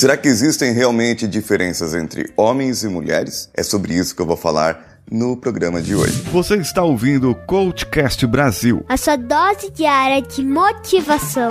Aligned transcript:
Será 0.00 0.16
que 0.16 0.28
existem 0.28 0.72
realmente 0.72 1.28
diferenças 1.28 1.92
entre 1.92 2.32
homens 2.34 2.82
e 2.82 2.88
mulheres? 2.88 3.50
É 3.52 3.62
sobre 3.62 3.92
isso 3.92 4.16
que 4.16 4.22
eu 4.22 4.26
vou 4.26 4.34
falar 4.34 5.02
no 5.10 5.36
programa 5.36 5.82
de 5.82 5.94
hoje. 5.94 6.22
Você 6.32 6.56
está 6.56 6.82
ouvindo 6.82 7.30
o 7.30 7.34
Coachcast 7.34 8.26
Brasil 8.26 8.82
a 8.88 8.96
sua 8.96 9.16
dose 9.16 9.70
diária 9.70 10.22
de 10.22 10.42
motivação. 10.42 11.50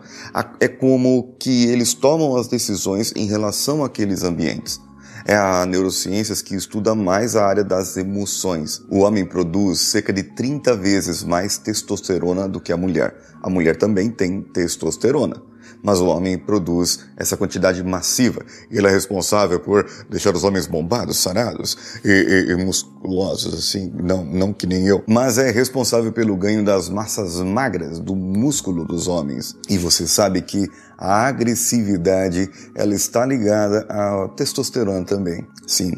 é 0.60 0.68
como 0.68 1.34
que 1.38 1.66
eles 1.66 1.94
tomam 1.94 2.36
as 2.36 2.48
decisões 2.48 3.12
em 3.16 3.26
relação 3.26 3.84
àqueles 3.84 4.22
ambientes 4.22 4.88
é 5.28 5.36
a 5.36 5.66
neurociências 5.66 6.40
que 6.40 6.54
estuda 6.54 6.94
mais 6.94 7.36
a 7.36 7.46
área 7.46 7.62
das 7.62 7.98
emoções. 7.98 8.82
O 8.88 9.00
homem 9.00 9.26
produz 9.26 9.78
cerca 9.78 10.10
de 10.10 10.22
30 10.22 10.74
vezes 10.74 11.22
mais 11.22 11.58
testosterona 11.58 12.48
do 12.48 12.58
que 12.58 12.72
a 12.72 12.78
mulher. 12.78 13.14
A 13.42 13.50
mulher 13.50 13.76
também 13.76 14.10
tem 14.10 14.40
testosterona 14.40 15.42
mas 15.82 16.00
o 16.00 16.06
homem 16.06 16.38
produz 16.38 17.00
essa 17.16 17.36
quantidade 17.36 17.82
massiva. 17.82 18.44
Ele 18.70 18.86
é 18.86 18.90
responsável 18.90 19.60
por 19.60 19.88
deixar 20.08 20.34
os 20.34 20.44
homens 20.44 20.66
bombados, 20.66 21.18
sarados 21.18 22.00
e, 22.04 22.08
e, 22.08 22.52
e, 22.52 22.56
musculosos, 22.56 23.54
assim, 23.54 23.92
não, 23.94 24.24
não 24.24 24.52
que 24.52 24.66
nem 24.66 24.86
eu, 24.86 25.02
mas 25.06 25.38
é 25.38 25.50
responsável 25.50 26.12
pelo 26.12 26.36
ganho 26.36 26.64
das 26.64 26.88
massas 26.88 27.40
magras, 27.40 27.98
do 27.98 28.14
músculo 28.14 28.84
dos 28.84 29.08
homens. 29.08 29.56
E 29.68 29.78
você 29.78 30.06
sabe 30.06 30.42
que 30.42 30.68
a 30.96 31.26
agressividade, 31.26 32.50
ela 32.74 32.94
está 32.94 33.24
ligada 33.24 33.86
à 33.88 34.28
testosterona 34.36 35.04
também. 35.04 35.46
Sim, 35.66 35.92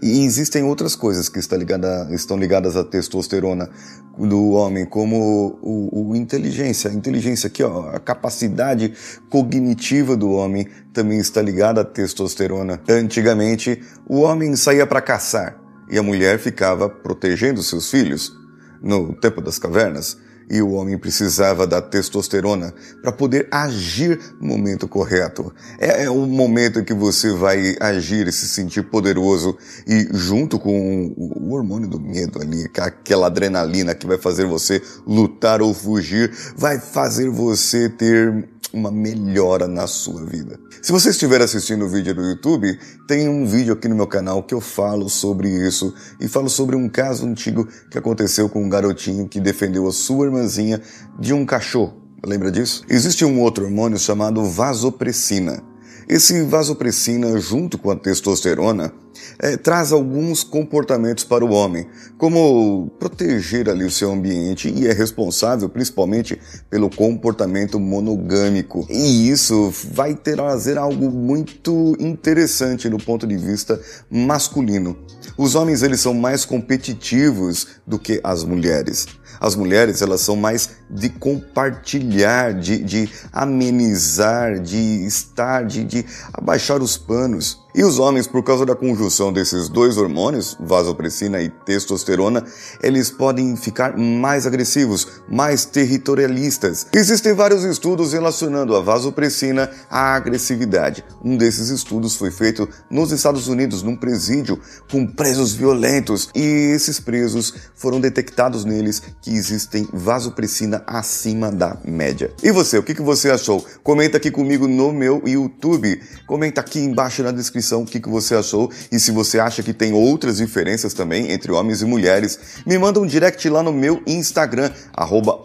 e 0.00 0.24
existem 0.24 0.62
outras 0.62 0.94
coisas 0.94 1.28
que 1.28 1.40
ligada, 1.56 2.08
estão 2.12 2.36
ligadas 2.36 2.76
à 2.76 2.84
testosterona 2.84 3.68
do 4.16 4.50
homem, 4.50 4.84
como 4.84 5.58
o, 5.60 6.10
o, 6.10 6.16
inteligência. 6.16 6.90
A 6.90 6.94
inteligência 6.94 7.48
aqui, 7.48 7.62
ó, 7.62 7.90
a 7.90 7.98
capacidade 7.98 8.92
cognitiva 9.28 10.16
do 10.16 10.30
homem 10.30 10.68
também 10.92 11.18
está 11.18 11.42
ligada 11.42 11.80
à 11.80 11.84
testosterona. 11.84 12.80
Antigamente, 12.88 13.82
o 14.06 14.20
homem 14.20 14.54
saía 14.54 14.86
para 14.86 15.00
caçar 15.00 15.60
e 15.90 15.98
a 15.98 16.02
mulher 16.02 16.38
ficava 16.38 16.88
protegendo 16.88 17.62
seus 17.62 17.90
filhos. 17.90 18.32
No 18.80 19.14
tempo 19.14 19.40
das 19.40 19.58
cavernas, 19.58 20.16
e 20.50 20.62
o 20.62 20.72
homem 20.72 20.96
precisava 20.98 21.66
da 21.66 21.80
testosterona 21.80 22.72
para 23.02 23.12
poder 23.12 23.48
agir 23.50 24.18
no 24.40 24.48
momento 24.48 24.88
correto. 24.88 25.52
É, 25.78 26.04
é 26.04 26.10
o 26.10 26.26
momento 26.26 26.80
em 26.80 26.84
que 26.84 26.94
você 26.94 27.32
vai 27.32 27.76
agir 27.80 28.26
e 28.26 28.32
se 28.32 28.48
sentir 28.48 28.82
poderoso 28.84 29.56
e 29.86 30.08
junto 30.12 30.58
com 30.58 31.12
o 31.16 31.52
hormônio 31.52 31.88
do 31.88 32.00
medo 32.00 32.40
ali, 32.40 32.68
aquela 32.78 33.26
adrenalina 33.26 33.94
que 33.94 34.06
vai 34.06 34.18
fazer 34.18 34.46
você 34.46 34.82
lutar 35.06 35.60
ou 35.60 35.74
fugir, 35.74 36.32
vai 36.56 36.78
fazer 36.78 37.28
você 37.28 37.88
ter 37.88 38.48
uma 38.72 38.90
melhora 38.90 39.66
na 39.66 39.86
sua 39.86 40.24
vida. 40.24 40.58
Se 40.82 40.92
você 40.92 41.10
estiver 41.10 41.40
assistindo 41.40 41.84
o 41.84 41.88
vídeo 41.88 42.14
do 42.14 42.22
YouTube, 42.22 42.78
tem 43.06 43.28
um 43.28 43.46
vídeo 43.46 43.72
aqui 43.72 43.88
no 43.88 43.94
meu 43.94 44.06
canal 44.06 44.42
que 44.42 44.54
eu 44.54 44.60
falo 44.60 45.08
sobre 45.08 45.48
isso 45.48 45.94
e 46.20 46.28
falo 46.28 46.48
sobre 46.48 46.76
um 46.76 46.88
caso 46.88 47.26
antigo 47.26 47.66
que 47.90 47.98
aconteceu 47.98 48.48
com 48.48 48.62
um 48.62 48.68
garotinho 48.68 49.28
que 49.28 49.40
defendeu 49.40 49.86
a 49.86 49.92
sua 49.92 50.26
irmãzinha 50.26 50.80
de 51.18 51.32
um 51.32 51.44
cachorro. 51.44 52.02
Lembra 52.24 52.50
disso? 52.50 52.84
Existe 52.88 53.24
um 53.24 53.40
outro 53.40 53.64
hormônio 53.64 53.98
chamado 53.98 54.44
vasopressina. 54.44 55.62
Esse 56.08 56.42
vasopressina, 56.42 57.38
junto 57.38 57.76
com 57.76 57.90
a 57.90 57.96
testosterona, 57.96 58.92
é, 59.38 59.56
traz 59.56 59.92
alguns 59.92 60.42
comportamentos 60.42 61.24
para 61.24 61.44
o 61.44 61.50
homem, 61.52 61.86
como 62.16 62.90
proteger 62.98 63.68
ali 63.68 63.84
o 63.84 63.90
seu 63.90 64.12
ambiente 64.12 64.68
e 64.68 64.86
é 64.86 64.92
responsável 64.92 65.68
principalmente 65.68 66.38
pelo 66.68 66.90
comportamento 66.90 67.78
monogâmico. 67.78 68.86
E 68.90 69.30
isso 69.30 69.72
vai 69.92 70.14
trazer 70.14 70.78
algo 70.78 71.10
muito 71.10 71.96
interessante 71.98 72.88
do 72.88 72.98
ponto 72.98 73.26
de 73.26 73.36
vista 73.36 73.80
masculino. 74.10 74.96
Os 75.36 75.54
homens 75.54 75.82
eles 75.82 76.00
são 76.00 76.14
mais 76.14 76.44
competitivos 76.44 77.66
do 77.86 77.98
que 77.98 78.20
as 78.24 78.42
mulheres. 78.42 79.06
As 79.40 79.54
mulheres, 79.54 80.02
elas 80.02 80.20
são 80.20 80.34
mais 80.34 80.70
de 80.90 81.08
compartilhar, 81.08 82.54
de, 82.54 82.82
de 82.82 83.08
amenizar, 83.32 84.58
de 84.58 85.06
estar, 85.06 85.64
de, 85.64 85.84
de 85.84 86.04
abaixar 86.32 86.82
os 86.82 86.96
panos. 86.96 87.58
E 87.78 87.84
os 87.84 88.00
homens, 88.00 88.26
por 88.26 88.42
causa 88.42 88.66
da 88.66 88.74
conjunção 88.74 89.32
desses 89.32 89.68
dois 89.68 89.96
hormônios, 89.98 90.56
vasopressina 90.58 91.40
e 91.40 91.48
testosterona, 91.48 92.44
eles 92.82 93.08
podem 93.08 93.54
ficar 93.54 93.96
mais 93.96 94.48
agressivos, 94.48 95.06
mais 95.30 95.64
territorialistas. 95.64 96.88
Existem 96.92 97.34
vários 97.34 97.62
estudos 97.62 98.14
relacionando 98.14 98.74
a 98.74 98.80
vasopressina 98.80 99.70
à 99.88 100.16
agressividade. 100.16 101.04
Um 101.24 101.36
desses 101.36 101.68
estudos 101.68 102.16
foi 102.16 102.32
feito 102.32 102.68
nos 102.90 103.12
Estados 103.12 103.46
Unidos, 103.46 103.80
num 103.80 103.94
presídio 103.94 104.58
com 104.90 105.06
presos 105.06 105.52
violentos, 105.52 106.30
e 106.34 106.72
esses 106.74 106.98
presos 106.98 107.54
foram 107.76 108.00
detectados 108.00 108.64
neles 108.64 109.00
que 109.22 109.30
existem 109.30 109.88
vasopressina 109.92 110.82
acima 110.84 111.52
da 111.52 111.78
média. 111.84 112.34
E 112.42 112.50
você, 112.50 112.76
o 112.76 112.82
que 112.82 113.00
você 113.00 113.30
achou? 113.30 113.64
Comenta 113.84 114.16
aqui 114.16 114.32
comigo 114.32 114.66
no 114.66 114.92
meu 114.92 115.22
YouTube. 115.24 116.02
Comenta 116.26 116.60
aqui 116.60 116.80
embaixo 116.80 117.22
na 117.22 117.30
descrição 117.30 117.67
descrição 117.68 117.82
o 117.82 117.86
que, 117.86 118.00
que 118.00 118.08
você 118.08 118.34
achou 118.34 118.70
e 118.90 118.98
se 118.98 119.10
você 119.10 119.38
acha 119.38 119.62
que 119.62 119.72
tem 119.72 119.92
outras 119.92 120.38
diferenças 120.38 120.94
também 120.94 121.30
entre 121.30 121.52
homens 121.52 121.82
e 121.82 121.84
mulheres, 121.84 122.38
me 122.66 122.78
manda 122.78 122.98
um 122.98 123.06
direct 123.06 123.48
lá 123.48 123.62
no 123.62 123.72
meu 123.72 124.02
Instagram, 124.06 124.70
arroba. 124.94 125.38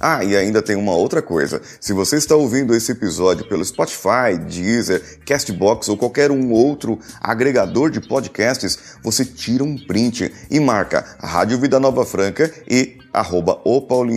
Ah, 0.00 0.24
e 0.24 0.36
ainda 0.36 0.62
tem 0.62 0.76
uma 0.76 0.92
outra 0.92 1.20
coisa. 1.20 1.60
Se 1.80 1.92
você 1.92 2.16
está 2.16 2.34
ouvindo 2.34 2.74
esse 2.74 2.92
episódio 2.92 3.46
pelo 3.48 3.64
Spotify, 3.64 4.38
Deezer, 4.48 5.02
Castbox 5.26 5.88
ou 5.88 5.96
qualquer 5.96 6.30
um 6.30 6.52
outro 6.52 6.98
agregador 7.20 7.90
de 7.90 8.00
podcasts, 8.00 8.78
você 9.02 9.24
tira 9.24 9.64
um 9.64 9.76
print 9.76 10.32
e 10.50 10.60
marca 10.60 11.04
Rádio 11.18 11.58
Vida 11.58 11.78
Nova 11.78 12.04
Franca 12.04 12.52
e 12.68 12.98
arroba 13.12 13.60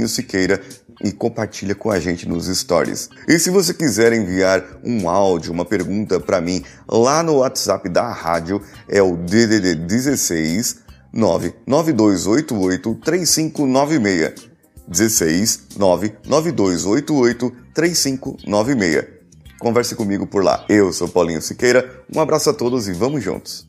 Siqueira 0.07 0.61
e 1.03 1.11
compartilha 1.11 1.73
com 1.75 1.89
a 1.89 1.99
gente 1.99 2.27
nos 2.27 2.47
stories. 2.47 3.09
E 3.27 3.39
se 3.39 3.49
você 3.49 3.73
quiser 3.73 4.13
enviar 4.13 4.63
um 4.83 5.09
áudio, 5.09 5.51
uma 5.51 5.65
pergunta 5.65 6.19
para 6.19 6.41
mim 6.41 6.63
lá 6.87 7.23
no 7.23 7.37
WhatsApp 7.37 7.87
da 7.89 8.11
rádio, 8.11 8.61
é 8.87 9.01
o 9.01 9.15
DDD 9.15 9.75
16 9.75 10.77
99288 11.13 12.95
3596. 12.95 14.49
16 14.87 15.59
99288 15.77 17.51
3596. 17.73 19.19
Converse 19.59 19.93
comigo 19.93 20.25
por 20.25 20.43
lá. 20.43 20.65
Eu 20.69 20.91
sou 20.93 21.07
Paulinho 21.07 21.41
Siqueira. 21.41 22.03
Um 22.13 22.19
abraço 22.19 22.49
a 22.49 22.53
todos 22.53 22.87
e 22.87 22.93
vamos 22.93 23.23
juntos. 23.23 23.68